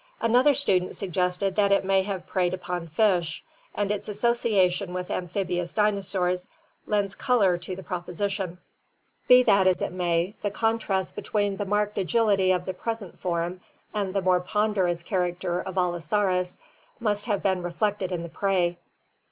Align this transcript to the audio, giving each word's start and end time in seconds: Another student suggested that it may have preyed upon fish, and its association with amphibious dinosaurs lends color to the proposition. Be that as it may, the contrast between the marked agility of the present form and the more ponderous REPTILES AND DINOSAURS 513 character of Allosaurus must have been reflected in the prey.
Another 0.19 0.55
student 0.55 0.95
suggested 0.95 1.55
that 1.57 1.71
it 1.71 1.85
may 1.85 2.01
have 2.01 2.25
preyed 2.25 2.55
upon 2.55 2.87
fish, 2.87 3.43
and 3.75 3.91
its 3.91 4.09
association 4.09 4.95
with 4.95 5.11
amphibious 5.11 5.75
dinosaurs 5.75 6.49
lends 6.87 7.13
color 7.13 7.55
to 7.59 7.75
the 7.75 7.83
proposition. 7.83 8.57
Be 9.27 9.43
that 9.43 9.67
as 9.67 9.79
it 9.79 9.91
may, 9.91 10.33
the 10.41 10.49
contrast 10.49 11.15
between 11.15 11.57
the 11.57 11.65
marked 11.65 11.99
agility 11.99 12.51
of 12.51 12.65
the 12.65 12.73
present 12.73 13.19
form 13.19 13.61
and 13.93 14.11
the 14.15 14.23
more 14.23 14.39
ponderous 14.39 15.03
REPTILES 15.03 15.37
AND 15.37 15.39
DINOSAURS 15.39 15.63
513 15.65 15.69
character 15.69 15.69
of 15.69 15.77
Allosaurus 15.77 16.59
must 16.99 17.27
have 17.27 17.43
been 17.43 17.61
reflected 17.61 18.11
in 18.11 18.23
the 18.23 18.27
prey. 18.29 18.79